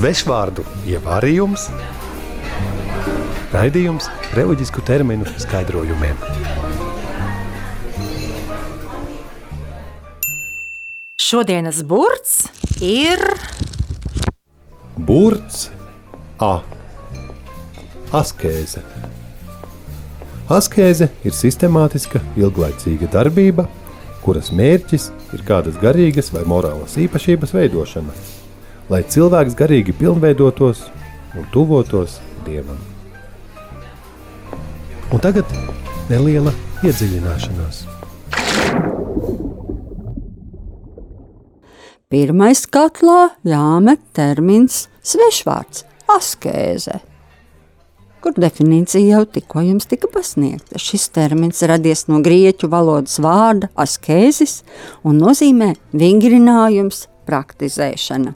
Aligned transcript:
svešvārdu 0.00 0.62
ievārījums, 0.88 1.66
raidījums 3.52 4.06
reliģisku 4.32 4.80
terminu 4.88 5.26
skaidrojumiem. 5.42 6.16
Šodienas 11.20 11.82
burts 11.84 12.46
ir 12.80 13.20
Burts 14.96 15.68
A. 16.40 16.62
Askēze. 18.16 18.80
Askēze 20.48 21.12
ir 21.28 21.36
sistemātiska, 21.36 22.24
ilglaicīga 22.40 23.12
darbība, 23.12 23.68
kuras 24.24 24.48
mērķis 24.48 25.10
ir 25.36 25.44
kādas 25.44 25.76
garīgas 25.84 26.32
vai 26.32 26.48
morālas 26.48 26.96
īpašības 27.04 27.58
veidošana, 27.60 28.16
lai 28.90 29.02
cilvēks 29.06 29.56
garīgi 29.58 29.94
pilnveidotos 29.96 30.84
un 31.38 31.46
tuvotos 31.54 32.18
dievam. 32.46 32.78
Un 35.10 35.22
tagad 35.22 35.46
neliela 36.10 36.52
iedziļināšanās. 36.86 37.84
Pirmais 42.10 42.64
katlā 42.66 43.28
jāmet 43.46 44.02
termins 44.18 44.88
svešvārds- 45.06 45.84
askēze 46.18 46.98
kur 48.20 48.36
definīcija 48.36 49.16
jau 49.16 49.24
tikko 49.24 49.62
jums 49.64 49.88
tika 49.90 50.08
pasniegta. 50.12 50.78
Šis 50.80 51.08
termins 51.14 51.62
radies 51.66 52.06
no 52.10 52.20
grieķu 52.24 52.68
valodas 52.68 53.18
vārda 53.22 53.70
askēzis 53.80 54.60
un 55.04 55.20
nozīmē 55.22 55.72
vingrinājums, 55.96 57.06
praktizēšana. 57.28 58.34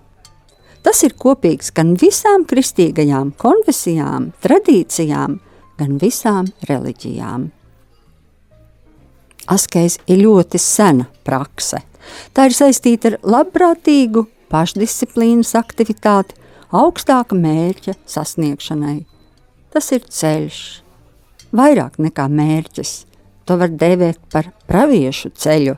Tas 0.84 1.00
ir 1.06 1.14
kopīgs 1.16 1.72
gan 1.72 1.94
visām 1.96 2.44
kristīgajām 2.48 3.32
konfesijām, 3.40 4.32
tradīcijām, 4.44 5.38
gan 5.80 5.98
visām 6.02 6.50
reliģijām. 6.68 7.48
Askēze 9.50 10.04
ir 10.08 10.22
ļoti 10.24 10.60
sena 10.60 11.08
prakse. 11.24 11.80
Tā 12.36 12.48
ir 12.48 12.56
saistīta 12.56 13.12
ar 13.14 13.18
labprātīgu 13.24 14.26
pašdisciplīnas 14.52 15.54
aktivitāti, 15.58 16.36
augstāka 16.74 17.36
mērķa 17.36 17.96
sasniegšanai. 18.08 18.98
Tas 19.72 19.90
ir 19.96 20.04
ceļš, 20.04 20.60
vairāk 21.56 21.98
nekā 22.02 22.28
mērķis. 22.30 22.94
To 23.44 23.58
var 23.60 23.72
dēvēt 23.72 24.20
par 24.32 24.52
praviešu 24.68 25.32
ceļu. 25.36 25.74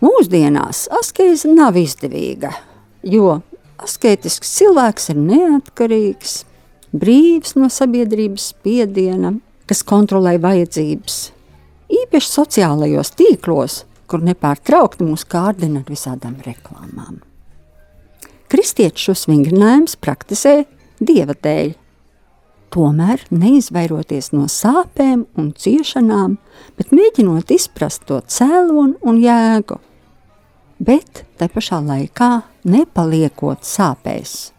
Mūsdienās 0.00 0.86
askeze 0.96 1.50
nav 1.52 1.76
izdevīga, 1.76 2.54
jo 3.02 3.40
asketisks 3.80 4.50
cilvēks 4.58 5.10
ir 5.12 5.20
neatkarīgs, 5.20 6.34
brīvs 6.92 7.56
no 7.56 7.70
sabiedrības 7.72 8.50
spiediena, 8.54 9.34
kas 9.70 9.84
kontrolē 9.86 10.36
vajadzības. 10.42 11.18
Īpaši 11.90 12.30
sociālajos 12.30 13.14
tīklos, 13.18 13.84
kur 14.10 14.22
nepārtraukti 14.26 15.06
mūs 15.06 15.24
kārdina 15.30 15.82
ar 15.82 15.90
visādām 15.90 16.38
reklāmām. 16.44 17.20
Kristieši 18.50 19.06
šos 19.06 19.28
vingrinājumus 19.30 19.94
praktizē 20.02 20.64
dieva 20.98 21.36
dēļ, 21.38 21.76
tomēr 22.74 23.22
neizvairoties 23.30 24.32
no 24.34 24.48
sāpēm 24.50 25.26
un 25.38 25.52
ciešanām, 25.54 26.36
bet 26.78 26.90
mēģinot 26.94 27.54
izprast 27.54 28.06
to 28.10 28.18
cēloni 28.26 28.98
un 29.06 29.22
jēgu. 29.22 29.78
Bet 30.80 31.24
te 31.36 31.48
pašā 31.52 31.82
laikā 31.84 32.30
nepaliekot 32.64 33.66
sāpēs, 33.68 34.52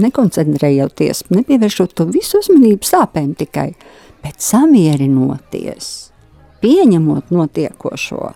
nekoncentrējoties, 0.00 1.26
nepievēršot 1.28 1.92
to 1.92 2.06
visu 2.08 2.40
uzmanību 2.40 2.88
sāpēm 2.88 3.34
tikai, 3.36 3.74
bet 4.24 4.40
samierinoties, 4.40 5.90
pieņemot 6.64 7.34
notiekošo, 7.34 8.30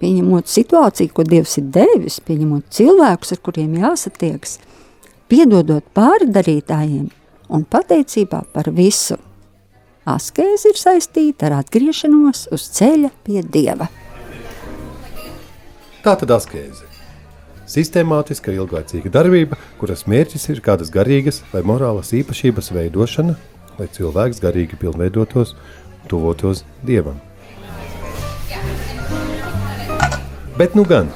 pieņemot 0.00 0.48
situāciju, 0.48 1.12
ko 1.12 1.26
Dievs 1.28 1.58
ir 1.60 1.68
devis, 1.74 2.16
pieņemot 2.24 2.72
cilvēkus, 2.72 3.34
ar 3.36 3.42
kuriem 3.44 3.76
jāsatiekas, 3.82 4.56
piedodot 5.28 5.84
pārdarītājiem, 5.96 7.10
un 7.52 7.66
pateicībā 7.68 8.40
par 8.56 8.72
visu. 8.72 9.18
Askēze 10.08 10.72
ir 10.72 10.80
saistīta 10.80 11.48
ar 11.48 11.58
atgriešanos 11.62 12.48
uz 12.52 12.66
ceļa 12.76 13.12
pie 13.24 13.44
Dieva. 13.44 13.88
Tā 16.04 16.12
tad 16.20 16.34
askēze. 16.34 16.84
Sistemātiska, 17.64 18.52
ilglaicīga 18.52 19.08
darbība, 19.08 19.56
kuras 19.80 20.02
mērķis 20.04 20.50
ir 20.52 20.58
kādas 20.64 20.90
garīgas 20.92 21.38
vai 21.48 21.62
morālas 21.64 22.10
īpašības 22.12 22.68
veidošana, 22.76 23.38
lai 23.78 23.86
cilvēks 23.88 24.42
garīgi 24.44 24.76
pilnveidotos, 24.82 25.54
tuvotos 26.10 26.60
Dievam. 26.84 27.16
Bet 30.60 30.76
nu 30.76 30.84
gan, 30.84 31.08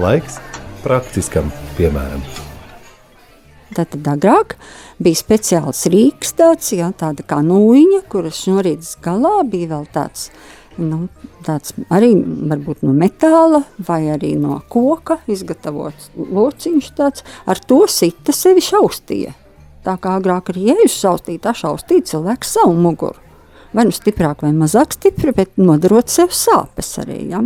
laiks 0.00 0.40
praktiskam 0.86 1.52
piemēram. 1.76 2.24
Tātad 3.76 4.08
agrāk 4.08 4.56
bija 4.98 5.20
speciāls 5.20 5.84
rīks 5.92 6.32
tāds, 6.40 6.72
jā, 6.72 6.88
tāda 6.96 7.28
kā 7.28 7.42
nūjiņa, 7.44 8.00
kuras 8.08 8.40
šnorītas 8.46 8.96
galā 9.04 9.44
bija 9.44 9.74
vēl 9.76 9.84
tāds, 9.92 10.30
nu, 10.78 11.08
tāds 11.46 11.74
arī 11.90 12.12
varbūt 12.20 12.84
no 12.86 12.92
metāla 12.96 13.62
vai 13.86 14.04
arī 14.14 14.34
no 14.38 14.60
koka 14.70 15.18
izgatavots 15.30 16.10
lociņš 16.14 16.90
tāds, 16.98 17.24
ar 17.50 17.58
to 17.58 17.82
sita 17.90 18.34
sevi 18.36 18.62
šaustīja. 18.64 19.34
Tā 19.86 19.96
kā 19.96 20.18
agrāk 20.20 20.52
arī 20.52 20.68
jēzus 20.70 20.98
šaustīja, 21.00 21.44
tā 21.48 21.54
šaustīja 21.56 22.06
cilvēks 22.12 22.54
savu 22.58 22.76
muguru. 22.76 23.16
Vai 23.72 23.86
nu 23.86 23.94
stiprāk 23.94 24.42
vai 24.44 24.50
mazāk 24.52 24.96
stipri, 24.96 25.32
bet 25.34 25.54
nodarot 25.60 26.10
sev 26.10 26.34
sāpes 26.34 26.90
arī, 27.00 27.22
jā. 27.30 27.44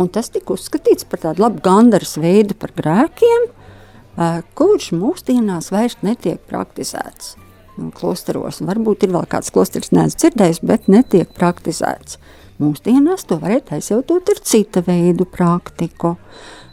Un 0.00 0.08
tas 0.12 0.30
tika 0.32 0.54
uzskatīts 0.54 1.06
par 1.08 1.22
tādu 1.24 1.44
labu 1.44 1.62
gandaras 1.64 2.16
veidu 2.20 2.56
par 2.58 2.74
grēkiem, 2.76 3.48
kurš 4.58 4.90
mūsdienās 4.96 5.70
vairs 5.72 5.96
netiek 6.04 6.42
praktizēts. 6.50 7.39
Klosteros, 7.96 8.60
varbūt 8.66 9.06
ir 9.06 9.14
vēl 9.16 9.26
kāds 9.30 9.52
klosteris, 9.54 9.92
neesmu 9.96 10.20
dzirdējis, 10.20 10.62
bet 10.66 10.88
netiek 10.92 11.32
praktizēts. 11.36 12.20
Mūsdienās 12.60 13.24
to 13.24 13.38
varētu 13.40 13.78
aizjautot 13.78 14.28
ar 14.28 14.40
cita 14.44 14.82
veidu 14.84 15.24
praktiku. 15.24 16.18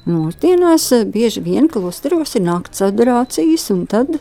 Mūsdienās 0.07 0.85
eh, 0.96 1.06
bieži 1.07 1.41
vien 1.44 1.66
klosteros 1.72 2.35
ir 2.35 2.46
nakts 2.46 2.84
adorācijas, 2.85 3.66
un 3.73 3.81
tad 3.91 4.13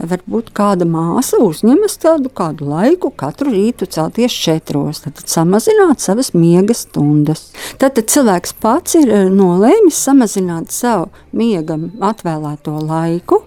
varbūt 0.00 0.52
kāda 0.56 0.86
māsa 0.88 1.40
uzņemas 1.44 1.98
tādu 2.00 2.32
kādu 2.32 2.68
laiku 2.70 3.10
katru 3.12 3.52
rītu 3.52 3.88
celties 3.92 4.36
četros, 4.36 5.02
tad 5.04 5.20
samazināt 5.28 6.00
savas 6.04 6.32
miega 6.36 6.76
stundas. 6.76 7.50
Tad, 7.80 8.00
cilvēks 8.00 8.56
pats 8.60 8.96
ir 9.00 9.12
eh, 9.12 9.26
nolēmis 9.32 10.00
samazināt 10.08 10.72
savu 10.72 11.10
miegam 11.36 11.90
atvēlēto 12.04 12.78
laiku, 12.84 13.42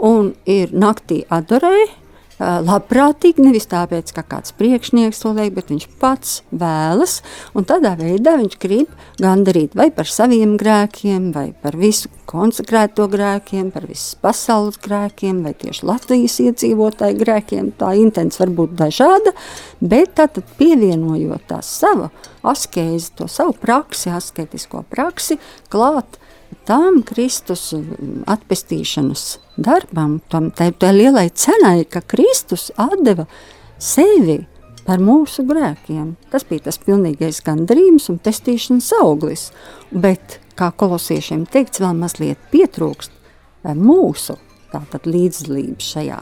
un 0.00 0.32
ir 0.48 0.72
naktī 0.72 1.26
adorējis 1.28 2.00
labprātīgi, 2.44 3.42
nevis 3.44 3.66
tāpēc, 3.70 4.12
ka 4.16 4.24
kāds 4.26 4.54
priekšnieks 4.58 5.22
to 5.22 5.32
liek, 5.36 5.54
bet 5.56 5.70
viņš 5.72 5.86
pats 6.00 6.34
vēlas. 6.52 7.20
Tādā 7.54 7.94
veidā 7.98 8.36
viņš 8.40 8.56
grib 8.60 8.90
gandarīt 9.22 9.76
vai 9.78 9.88
par 9.94 10.10
saviem 10.10 10.56
grēkiem, 10.60 11.30
vai 11.34 11.48
par 11.62 11.78
visu 11.80 12.10
konsekrēto 12.28 13.06
grēkiem, 13.12 13.70
par 13.74 13.86
visas 13.88 14.16
pasaules 14.20 14.78
grēkiem, 14.84 15.42
vai 15.46 15.54
tieši 15.58 15.86
Latvijas 15.88 16.38
iedzīvotāju 16.44 17.20
grēkiem. 17.20 17.70
Tā 17.80 17.94
intents 18.00 18.40
var 18.42 18.52
būt 18.54 18.76
dažāda, 18.80 19.34
bet 19.80 20.16
tad 20.20 20.42
pievienojot 20.58 21.48
tā 21.50 21.62
savu 21.64 22.10
askezi, 22.44 23.12
to 23.18 23.28
savu 23.30 23.56
praksi, 23.60 24.12
asketisko 24.12 24.84
praksi, 24.92 25.38
klāt 25.72 26.18
tam 26.68 27.02
Kristus 27.06 27.72
atpestīšanas 28.30 29.24
darbam, 29.56 30.18
tam 30.32 30.50
tai, 30.54 30.70
tai 30.72 30.92
lielai 30.96 31.28
cenai, 31.30 31.84
ka 31.84 32.02
Kristus 32.06 32.70
atdeva 32.80 33.26
sevi 33.78 34.40
par 34.84 35.02
mūsu 35.02 35.44
grēkiem. 35.48 36.14
Tas 36.32 36.44
bija 36.48 36.66
tas 36.68 36.78
pilnīgais 36.82 37.40
gandarījums 37.44 38.10
un 38.12 38.20
pestīšanas 38.22 38.90
auglis. 39.00 39.48
Bet, 39.90 40.38
kā 40.58 40.70
kolosiešiem 40.76 41.46
teikts, 41.50 41.82
vēl 41.82 41.96
mazliet 41.98 42.40
pietrūkst 42.52 43.12
eh, 43.12 43.74
mūsu 43.74 44.38
tātad 44.74 45.06
līdzdalības 45.08 45.90
šajā 45.94 46.20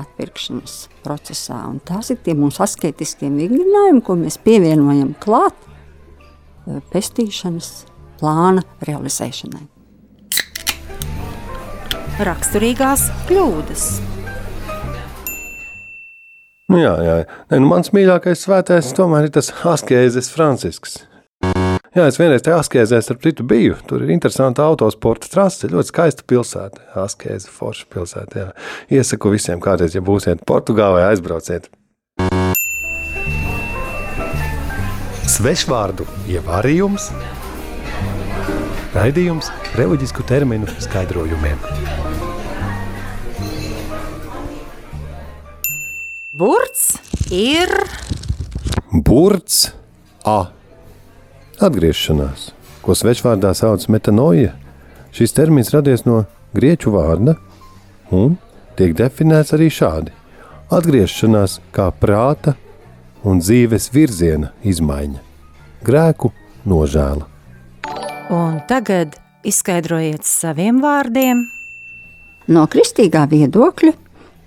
atpirkšanas 0.00 0.76
procesā. 1.04 1.60
Un 1.70 1.80
tās 1.86 2.10
ir 2.10 2.18
tie 2.24 2.34
mūsu 2.38 2.64
asketiskie 2.64 3.30
vingrinājumi, 3.30 4.02
ko 4.04 4.16
mēs 4.18 4.40
pievienojam 4.42 5.14
klāt 5.22 5.58
eh, 5.64 6.80
pestīšanas 6.94 7.74
plāna 8.24 8.64
realizēšanai. 8.88 9.66
Raksturīgās 12.24 13.08
kļūdas. 13.28 13.86
Nu 16.72 16.78
jā, 16.80 16.92
jā. 17.04 17.16
Ne, 17.50 17.58
nu 17.60 17.68
mans 17.68 17.90
mīļākais 17.92 18.46
svētais 18.46 18.94
tomēr 18.96 19.28
ir 19.28 19.34
tas 19.34 19.50
askēzes 19.68 20.30
Francisks. 20.32 21.02
Jā, 21.94 22.08
es 22.08 22.16
vienreiz 22.18 22.42
tajā 22.42 22.56
askēzē, 22.62 22.98
starp 23.04 23.20
citu, 23.22 23.44
biju. 23.46 23.76
Tur 23.86 24.02
ir 24.02 24.14
interesanta 24.14 24.64
autosporta 24.64 25.28
trase, 25.30 25.68
ļoti 25.70 25.92
skaista 25.92 26.24
pilsēta. 26.26 26.88
Askēze, 27.04 27.52
forša 27.52 27.86
pilsēta. 27.92 28.40
Jā. 28.40 28.48
Iesaku 28.98 29.34
visiem, 29.34 29.60
kādreiz, 29.62 29.94
ja 29.94 30.02
būsiet 30.02 30.42
Portugālē, 30.48 31.04
aizbrauciet. 31.12 31.68
Svešvārdu 35.34 36.08
ievārījums, 36.30 37.12
raidījums 38.94 39.50
reliģisku 39.74 40.22
terminu 40.26 40.70
skaidrojumiem. 40.78 41.58
Burts 46.34 46.94
ir 47.34 47.70
Burts 48.90 49.72
A. 50.24 50.38
Atgriešanās, 51.62 52.52
ko 52.82 52.94
svešvārdā 52.98 53.52
sauc 53.54 53.86
metanoja. 53.90 54.54
Šis 55.14 55.34
termins 55.34 55.70
radies 55.74 56.06
no 56.06 56.24
grieķu 56.54 56.94
vārda 56.94 57.36
un 58.14 58.38
tiek 58.78 58.94
definēts 58.98 59.54
arī 59.54 59.70
šādi- 59.74 60.14
atgriešanās 60.78 61.60
kā 61.74 61.90
prāta 61.90 62.56
un 63.24 63.40
dzīves 63.40 63.90
virziena 63.94 64.50
izmaiņa, 64.62 65.20
grēku 65.84 66.32
nožēla. 66.66 67.33
Un 68.30 68.60
tagad 68.68 69.16
izskaidrojiet 69.44 70.24
saviem 70.24 70.80
vārdiem. 70.82 71.44
No 72.48 72.64
kristīgā 72.70 73.24
viedokļa 73.30 73.92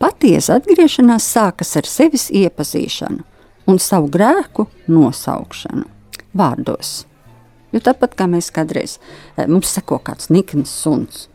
patiesa 0.01 0.57
atgriešanās 0.59 1.25
sākas 1.33 1.75
ar 1.79 1.89
sevis 1.89 2.27
iepazīšanu 2.33 3.23
un 3.67 3.79
savu 3.81 4.09
grēku 4.13 4.67
nosaukšanu 4.89 5.85
vārdos. 6.37 7.05
Jo 7.73 7.81
tāpat 7.83 8.15
kā 8.17 8.29
mēs 8.31 8.49
kādreiz 8.55 8.97
eh, 9.35 9.45
mums 9.45 9.73
seko 9.73 9.99
kāds 10.03 10.31
nikns 10.33 10.71
suns, 10.71 11.27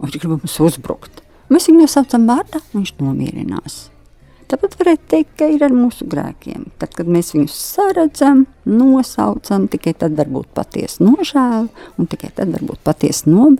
un 0.00 0.08
viņš 0.08 0.20
grib 0.20 0.38
mums 0.38 0.56
uzbrukt, 0.60 1.22
mēs 1.52 1.68
viņu 1.70 1.84
nosaucam 1.84 2.26
vārdā, 2.28 2.60
viņš 2.74 2.96
nomierinās. 3.00 3.84
Tāpat 4.46 4.76
varētu 4.78 5.08
teikt, 5.10 5.30
ka 5.40 5.48
ir 5.50 5.64
ar 5.66 5.72
mūsu 5.74 6.06
grēkiem. 6.06 6.68
Tad, 6.78 6.92
kad 6.94 7.08
mēs 7.10 7.32
viņus 7.34 7.54
saredzam, 7.74 8.44
nosaucam, 8.68 9.66
tikai 9.72 9.96
tad 9.98 10.14
var 10.18 10.30
būt 10.30 10.52
patiesa 10.54 11.02
nožēla, 11.02 11.66
un 11.98 12.10
tikai 12.12 12.30
tad 12.36 12.52
var 12.54 12.62
būt 12.68 12.82
patiesa 12.86 13.26
nob, 13.26 13.58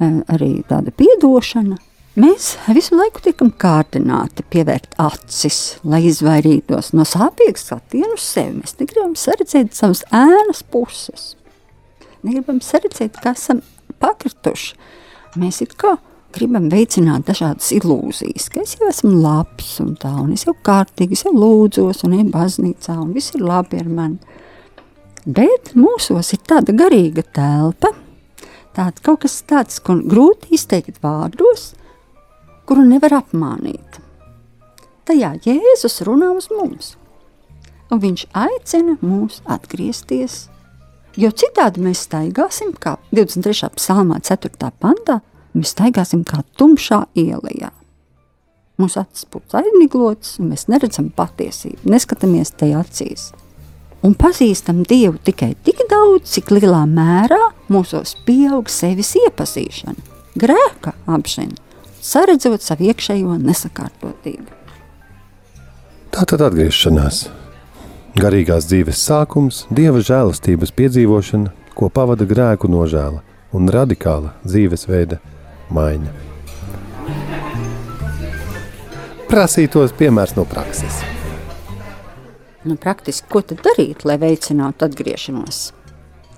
eh, 0.00 0.18
arī 0.28 0.50
tāda 0.68 0.92
piedošana. 0.92 1.78
Mēs 2.18 2.56
visu 2.74 2.96
laiku 2.98 3.22
tiekam 3.22 3.52
kārdināti 3.54 4.42
pievērt 4.50 4.96
acis, 4.98 5.78
lai 5.84 6.00
izvairītos 6.08 6.90
no 6.92 7.06
sāpīgas 7.06 7.68
skatiena 7.68 8.16
uz 8.16 8.24
sevi. 8.26 8.58
Mēs 8.58 8.74
negribam 8.80 9.14
redzēt 9.14 9.72
savas 9.78 10.02
ēnas 10.10 10.64
puses. 10.66 11.36
Negribam 12.26 12.58
redzēt, 12.58 13.20
ka 13.22 13.36
esam 13.36 13.62
pakrituši. 14.02 14.74
Mēs 15.38 15.62
it 15.62 15.76
kā 15.78 15.94
gribam 16.34 16.68
veicināt 16.72 17.26
dažādas 17.28 17.70
ilūzijas, 17.76 18.48
ka 18.52 18.62
es 18.62 18.76
jau 18.76 18.88
esmu 18.90 19.12
labs 19.22 19.78
un 19.82 19.94
tā, 20.00 20.12
un 20.22 20.34
es 20.36 20.44
jau 20.46 20.54
kārtīgi, 20.66 21.16
es 21.16 21.24
jau 21.26 21.32
lūdzos 21.34 22.04
un 22.06 22.18
eju 22.18 22.28
baznīcā, 22.34 22.98
un 23.00 23.14
viss 23.16 23.34
ir 23.36 23.44
labi 23.46 23.80
ar 23.80 23.88
mani. 23.88 24.36
Bet 25.28 25.74
mūsos 25.76 26.32
ir 26.32 26.42
tāda 26.48 26.72
garīga 26.76 27.24
telpa, 27.36 27.92
tāda 28.76 29.04
kaut 29.04 29.24
kas 29.24 29.40
tāds, 29.48 29.80
ko 29.84 29.98
grūti 30.00 30.54
izteikt 30.56 31.02
vārdos, 31.04 31.72
kuru 32.68 32.84
nevar 32.88 33.18
apmānīt. 33.22 34.00
Tajā 35.08 35.34
Jēzus 35.44 36.02
runā 36.04 36.30
uz 36.36 36.50
mums, 36.52 36.92
un 37.88 38.00
viņš 38.02 38.26
aicina 38.36 38.98
mūs 39.00 39.40
atgriezties. 39.48 40.46
Jo 41.18 41.32
citādi 41.34 41.82
mēs 41.82 42.04
staigāsim, 42.06 42.74
kā 42.78 42.98
23. 43.10 43.72
psalmā, 43.74 44.20
4. 44.22 44.70
pantā, 44.78 45.18
mēs 45.56 45.74
staigāsim 45.74 46.24
kā 46.28 46.42
tumšā 46.58 47.04
ielā. 47.18 47.70
Mūsu 48.78 49.00
acis 49.02 49.26
būs 49.32 49.56
aizmiglotas, 49.58 50.36
un 50.38 50.52
mēs 50.52 50.68
neredzam 50.70 51.08
patiesību, 51.14 51.88
neskatāmies 51.90 52.52
tajā 52.54 52.84
acīs. 52.84 53.30
Un 54.06 54.14
pazīstam 54.14 54.84
Dievu 54.86 55.18
tikai 55.26 55.56
tik 55.66 55.80
daudz, 55.90 56.28
cik 56.30 56.52
lielā 56.54 56.84
mērā 56.86 57.40
mūsos 57.72 58.14
pieaug 58.26 58.70
sevis 58.70 59.16
iepazīšana, 59.18 59.98
grēka 60.38 60.94
apziņa, 61.10 61.58
saredzot 61.98 62.62
savu 62.62 62.86
iekšējo 62.92 63.34
nesakārtotību. 63.42 64.54
Tā 66.14 66.22
tad 66.30 66.44
atgriešanās. 66.46 67.26
Garīgās 68.18 68.66
dzīves 68.70 69.02
sākums, 69.02 69.64
dieva 69.74 70.00
žēlastības 70.02 70.72
piedzīvošana, 70.78 71.50
ko 71.74 71.90
pavada 71.90 72.26
grēku 72.26 72.70
nožēla 72.70 73.20
un 73.54 73.68
radikāla 73.74 74.32
dzīvesveida 74.46 75.18
maiņa. 75.74 76.14
Prasītos 79.28 79.92
piemērs 79.98 80.34
no 80.38 80.46
prakses. 80.48 81.02
Nu, 82.64 82.76
praktiski, 82.80 83.28
ko 83.30 83.42
tad 83.44 83.60
darīt, 83.64 84.06
lai 84.08 84.16
veicinātu 84.20 84.88
atgriešanos? 84.88 85.60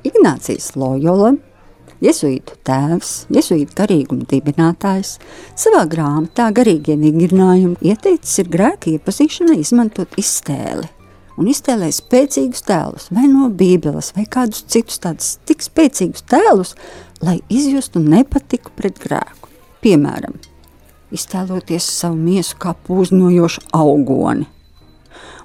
Ignācijas 0.06 0.74
Lojola, 0.78 1.34
Jēzus 2.00 2.54
tēvs, 2.64 3.10
Jēzus 3.32 3.74
garīguma 3.76 4.24
dibinātājs, 4.28 5.18
savā 5.58 5.82
grāmatā 5.90 6.48
garīgie 6.56 6.96
vingrinājumi 7.00 7.76
ieteicis 7.92 8.40
ir 8.40 8.48
grēka 8.52 8.94
iepazīšanai 8.94 9.58
izmantot 9.60 10.16
iztēli. 10.20 10.88
Un 11.40 11.48
iztēlēt 11.48 11.96
spēcīgus 11.96 12.66
tēlus, 12.68 13.06
vai 13.16 13.24
no 13.30 13.46
Bībeles, 13.48 14.12
vai 14.12 14.26
kādus 14.28 14.66
citus 14.68 15.00
tādus 15.00 15.38
tik 15.48 15.64
spēcīgus 15.64 16.26
tēlus, 16.28 16.74
lai 17.24 17.38
izjustu 17.48 18.02
nepatiku 18.04 18.72
pret 18.76 19.00
grēku. 19.00 19.48
Piemēram, 19.80 20.36
iztēloties 21.16 21.86
savu 21.96 22.18
miesu 22.20 22.58
kā 22.60 22.74
pūznojošu 22.84 23.64
augoni, 23.72 24.44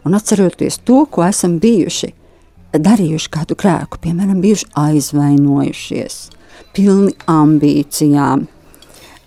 un 0.03 0.19
atceroties 0.19 0.81
to, 0.83 1.05
ko 1.07 1.23
esam 1.23 1.61
bijuši, 1.63 2.11
darījuši 2.75 3.31
kādu 3.31 3.55
grēku, 3.55 4.01
piemēram, 4.03 4.43
bijuši 4.43 4.67
aizvainojušies, 4.81 6.19
pilni 6.75 7.15
ambīcijām, 7.31 8.45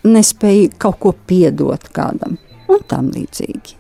nespēja 0.05 0.77
kaut 0.85 1.01
ko 1.01 1.17
piedot 1.33 1.89
kādam 1.97 2.37
un 2.69 2.85
tam 2.93 3.09
līdzīgi. 3.17 3.78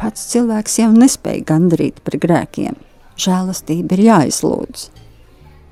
Pats 0.00 0.30
cilvēks 0.32 0.78
jau 0.80 0.88
nespēja 0.94 1.44
gandrīt 1.50 1.98
par 2.06 2.16
grēkiem. 2.22 2.78
Žēlastība 3.20 3.98
ir 3.98 4.02
jāizlūdz. 4.06 4.86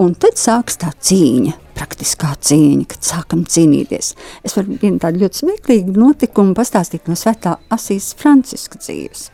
Un 0.04 0.12
tad 0.20 0.36
sākas 0.38 0.76
tā 0.78 0.90
cīņa, 0.92 1.54
praktiskā 1.78 2.34
cīņa, 2.36 2.84
kad 2.92 3.06
sākam 3.08 3.46
cīnīties. 3.48 4.12
Es 4.46 4.54
varu 4.58 4.76
vienu 4.82 5.00
tādu 5.02 5.24
ļoti 5.24 5.40
smieklīgu 5.40 5.94
notikumu 5.96 6.52
pastāstīt 6.58 7.08
no 7.08 7.16
svētā 7.18 7.56
Asīs 7.72 8.12
Franciska 8.20 8.78
dzīves. 8.82 9.30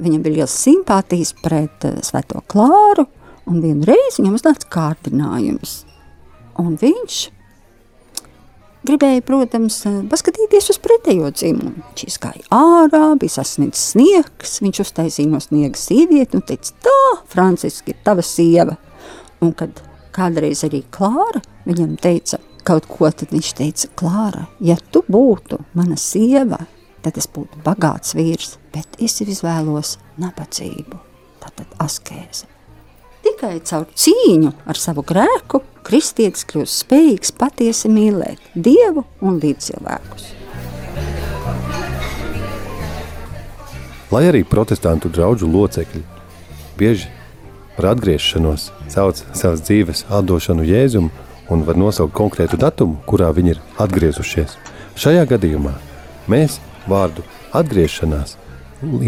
Viņam 0.00 0.24
bija 0.24 0.40
liels 0.40 0.56
simpātijas 0.56 1.34
pret 1.44 1.84
uh, 1.84 2.00
Svēto 2.02 2.40
Klāru, 2.48 3.04
un 3.44 3.60
vienreiz 3.60 4.16
viņam 4.16 4.40
uznāca 4.40 4.72
kārdinājums. 4.72 5.82
Un 6.58 6.80
viņš 6.80 7.20
gribēja, 8.86 9.22
protams, 9.26 9.78
eh, 9.86 10.00
paskatīties 10.10 10.70
uz 10.72 10.78
pretējo 10.82 11.30
dzimumu. 11.34 11.84
Viņš 11.90 12.04
izgāja 12.06 12.44
ārā, 12.54 13.18
bija 13.18 13.36
sasniedzis 13.38 13.94
sniegs, 13.94 14.60
viņš 14.64 14.82
uztaisīja 14.84 15.30
no 15.30 15.40
sniega 15.40 15.76
sievieti 15.76 16.34
un 16.34 16.42
teica, 16.42 16.72
tā, 16.86 17.00
Franciska, 17.26 17.88
ir 17.88 17.96
tava 18.04 18.22
sieva. 18.22 18.76
Un 19.40 19.52
kad 19.52 19.70
kādreiz 20.12 20.64
arī 20.66 20.84
Klāra 20.90 21.42
viņam 21.66 21.96
teica 22.00 22.38
kaut 22.64 22.86
ko, 22.88 23.10
tad 23.10 23.30
viņš 23.30 23.54
teica, 23.56 23.88
Klāra, 23.96 24.46
ja 24.60 24.76
tu 24.92 25.02
būtu 25.08 25.64
mana 25.74 25.96
sieva, 25.96 26.66
tad 27.02 27.16
es 27.16 27.26
būtu 27.26 27.62
bagāts 27.64 28.14
vīrs, 28.14 28.58
bet 28.74 28.86
es 29.00 29.20
izvēlos 29.24 29.96
nabadzību, 30.20 31.00
tātad 31.40 31.66
askēzi. 31.80 32.59
Tikai 33.24 33.58
caur 33.68 33.86
cīņu 33.92 34.52
ar 34.68 34.78
savu 34.80 35.04
grēku 35.06 35.62
kristietis 35.86 36.46
kļūst 36.48 36.84
spējīgs 36.84 37.32
patiesi 37.36 37.90
mīlēt 37.92 38.52
Dievu 38.54 39.04
un 39.20 39.40
līdzcilvēkus. 39.42 40.28
Lai 44.10 44.24
arī 44.26 44.42
protestantu 44.42 45.10
draugu 45.12 45.46
locekļi 45.46 46.02
bieži 46.78 47.10
par 47.76 47.92
atgriešanos 47.92 48.70
sauc 48.90 49.20
savas 49.32 49.62
dzīves 49.66 50.06
atdošanu 50.10 50.66
Jēzum 50.66 51.10
un 51.50 51.66
var 51.66 51.78
nosaukt 51.78 52.14
konkrētu 52.16 52.58
datumu, 52.60 52.98
kurā 53.06 53.30
viņi 53.34 53.54
ir 53.54 53.62
atgriezušies. 53.82 54.56
Šajā 55.00 55.26
gadījumā 55.30 55.74
mēs 56.30 56.58
vārdu 56.90 57.24
atgriešanās 57.56 58.36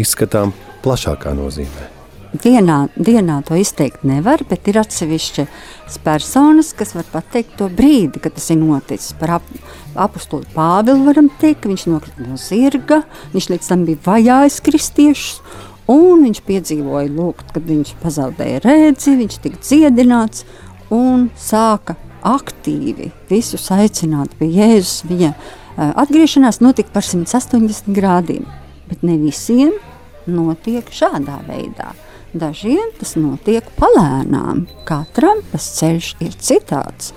izskatām 0.03 0.53
plašākā 0.85 1.35
nozīmē. 1.37 1.92
Dienā, 2.33 2.87
dienā 2.97 3.35
to 3.45 3.53
izteikt 3.61 4.01
nevar, 4.09 4.41
bet 4.49 4.65
ir 4.65 4.79
atsevišķas 4.81 5.99
personas, 6.01 6.71
kas 6.73 6.95
var 6.97 7.05
pateikt 7.11 7.59
to 7.59 7.67
brīdi, 7.69 8.17
kad 8.23 8.33
tas 8.33 8.47
ir 8.49 8.57
noticis. 8.57 9.11
Par 9.19 9.35
ap, 9.35 9.49
apustuli 9.93 10.47
Pāvilu 10.55 11.05
varam 11.05 11.27
teikt, 11.37 11.61
ka 11.61 11.69
viņš 11.69 11.83
nokrita 11.91 12.25
no 12.25 12.39
zirga, 12.41 13.03
viņš 13.35 13.49
līdz 13.51 13.69
tam 13.69 13.83
bija 13.85 14.01
vajājis 14.07 14.57
kristiešus, 14.65 15.59
un 15.93 16.23
viņš 16.25 16.41
piedzīvoja, 16.47 17.11
lūk, 17.13 17.43
kad 17.53 17.67
viņš 17.69 17.91
pazaudēja 18.01 18.63
redzi, 18.65 19.13
viņš 19.19 19.37
tika 19.43 19.61
dziedināts, 19.61 20.47
un 20.89 21.27
sāka 21.37 21.99
aktīvi 22.25 23.11
visus 23.29 23.67
aicināt 23.75 24.33
pie 24.39 24.49
Jēzus. 24.55 25.03
Viņa 25.09 25.29
uh, 25.29 25.93
atgriešanās 26.01 26.63
notika 26.65 26.95
par 26.97 27.05
180 27.05 27.93
grādiem, 27.93 28.49
bet 28.89 29.05
ne 29.05 29.19
visiem 29.21 29.77
notiek 30.25 30.89
šādā 30.89 31.37
veidā. 31.45 31.91
Dažiem 32.33 32.87
tas 32.97 33.11
notiek 33.13 33.67
palēnām, 33.77 34.63
katram 34.89 35.43
tas 35.51 35.67
ceļš 35.77 36.07
ir 36.25 36.31
citāds. 36.41 37.11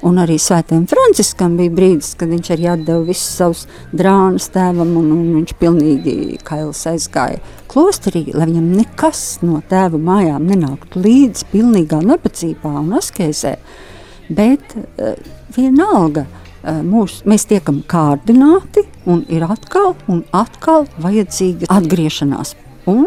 Un 0.00 0.16
arī 0.22 0.38
Svētajam 0.40 0.86
Franciskam 0.88 1.58
bija 1.58 1.74
brīdis, 1.76 2.14
kad 2.16 2.30
viņš 2.32 2.48
arī 2.54 2.70
atdeva 2.72 3.02
visus 3.04 3.34
savus 3.36 3.66
drānus 3.92 4.46
tēvam, 4.54 4.94
un, 4.96 5.10
un 5.12 5.26
viņš 5.34 5.52
pilnīgi 5.60 6.14
kails 6.48 6.80
aizgāja 6.88 7.42
klosterī, 7.68 8.22
lai 8.32 8.46
viņam 8.48 8.70
nekas 8.78 9.20
no 9.44 9.60
tēva 9.68 10.00
mājām 10.00 10.46
nenāktu 10.48 11.02
līdzi 11.04 11.50
pilnīgā 11.52 12.00
nepacībā 12.08 12.72
un 12.80 12.94
askēzē. 12.96 13.52
Bet 14.32 14.72
uh, 14.72 15.12
vienalga, 15.52 16.24
uh, 16.24 16.80
mūs, 16.80 17.18
mēs 17.28 17.44
tiekam 17.50 17.82
kārdināti 17.92 18.86
un 19.04 19.20
ir 19.28 19.44
atkal 19.44 19.92
un 20.08 20.24
atkal 20.32 20.88
vajadzīga 21.04 21.68
atgriešanās. 21.76 22.56
Un 22.88 23.04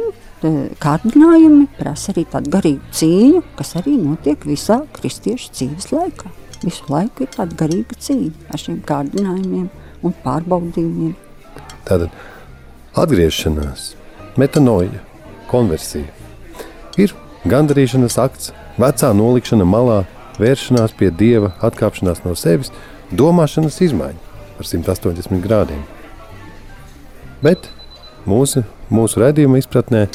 kārdinājumi 0.81 1.67
prasa 1.77 2.11
arī 2.13 2.25
tādu 2.31 2.51
garīgu 2.53 2.93
cīņu, 2.95 3.41
kas 3.57 3.75
arī 3.79 3.95
notiek 3.99 4.45
visā 4.47 4.81
kristiešu 4.95 5.51
dzīves 5.55 5.91
laikā. 5.93 6.31
Visu 6.63 6.87
laiku 6.89 7.25
ir 7.25 7.31
tāda 7.33 7.57
garīga 7.59 7.97
cīņa 8.01 8.49
ar 8.53 8.61
šiem 8.61 8.79
kārdinājumiem 8.87 9.67
un 10.05 10.15
pārbaudījumiem. 10.23 11.15
Tātad 11.85 12.09
atgriešanās, 12.97 13.93
metanoja, 14.39 15.01
konversija 15.51 16.09
ir 17.01 17.13
gandarīšanas 17.49 18.17
akts, 18.21 18.53
vecā 18.81 19.11
nolikšana 19.15 19.67
malā, 19.67 20.03
vēršanās 20.39 20.95
pie 20.99 21.11
dieva, 21.11 21.53
atkāpšanās 21.63 22.23
no 22.25 22.35
sevis, 22.39 22.71
domāšanas 23.11 23.81
izmaiņa 23.85 24.21
par 24.57 24.69
180 24.69 25.43
grādiem. 25.43 25.83
Bet 27.43 27.69
mūsu, 28.29 28.63
mūsu 28.89 29.21
redzējuma 29.21 29.59
izpratnē 29.61 30.05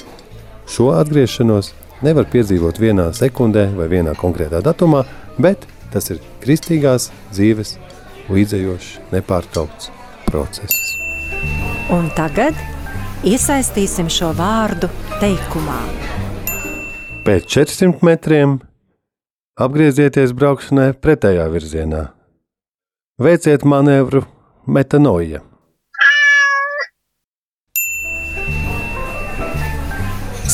Šo 0.70 0.92
atgriešanos 0.94 1.72
nevar 2.06 2.28
piedzīvot 2.30 2.78
vienā 2.78 3.08
sekundē 3.16 3.66
vai 3.74 3.88
vienā 3.90 4.14
konkrētā 4.18 4.60
datumā, 4.62 5.02
bet 5.42 5.66
tas 5.90 6.12
ir 6.14 6.20
kristīgās 6.44 7.08
dzīves 7.32 7.74
līdzējošs, 8.30 8.90
nepārtraukts 9.10 9.90
process. 10.28 10.94
Un 11.90 12.06
tagad 12.14 12.54
iesaistīsim 13.26 14.06
šo 14.12 14.30
vārdu 14.38 14.86
teikumā. 15.18 15.80
Pēc 17.26 17.50
400 17.50 18.06
metriem 18.06 18.60
apgriezieties 19.60 20.32
braukšanai 20.38 20.92
pretējā 21.02 21.50
virzienā. 21.52 22.06
Veiciet 23.20 23.66
manevru 23.68 24.22
metanoja. 24.70 25.42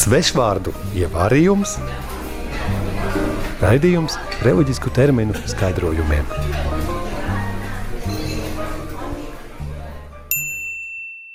Svešvārdu 0.07 0.71
ievārījums, 0.95 1.73
raidījums 3.59 4.15
reliģisku 4.47 4.93
terminu 4.95 5.35
skaidrojumiem. 5.51 6.29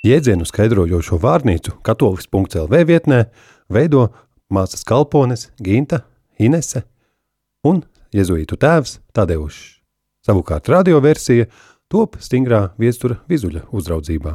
Jēdzienu 0.08 0.48
skaidrojošo 0.48 1.18
vārnīcu 1.20 1.74
katolis.lv 1.84 2.80
vietnē 2.88 3.18
veido 3.68 4.06
māsas 4.48 4.88
kalpones 4.88 5.50
Ginta, 5.60 6.06
Inese 6.40 6.86
un 7.68 7.82
jezuītu 8.16 8.56
tēvs 8.56 9.02
Tadeušs. 9.12 9.60
Savukārt 10.24 10.72
radioversija 10.72 11.50
top 11.92 12.16
stingrā 12.24 12.70
viestura 12.80 13.20
vizuļa 13.28 13.66
uzraudzībā. 13.68 14.32